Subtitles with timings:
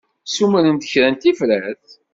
[0.25, 1.85] Ssumren-d kra n tifrat?